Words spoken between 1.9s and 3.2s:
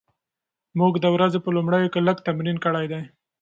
کې لږ تمرین کړی دی.